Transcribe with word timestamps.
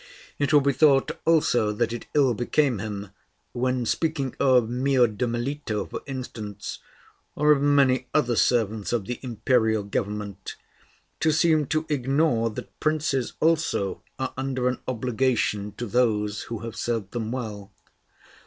It 0.39 0.51
will 0.51 0.61
be 0.61 0.73
thought 0.73 1.11
also 1.25 1.71
that 1.71 1.93
it 1.93 2.07
ill 2.15 2.33
became 2.33 2.79
him, 2.79 3.11
when 3.53 3.85
speaking 3.85 4.35
of 4.39 4.67
Miot 4.67 5.15
de 5.15 5.27
Melito, 5.27 5.85
for 5.85 6.01
instance, 6.07 6.79
or 7.35 7.51
of 7.51 7.61
many 7.61 8.07
other 8.11 8.35
servants 8.35 8.93
of 8.93 9.05
the 9.05 9.19
imperial 9.21 9.83
government, 9.83 10.55
to 11.19 11.31
seem 11.31 11.67
to 11.67 11.85
ignore 11.87 12.49
that 12.49 12.79
princes 12.79 13.33
also 13.39 14.01
are 14.17 14.33
under 14.37 14.67
an 14.67 14.79
obligation 14.87 15.73
to 15.73 15.85
those 15.85 16.41
who 16.49 16.61
have 16.61 16.75
served 16.75 17.11
them 17.11 17.31
well. 17.31 17.71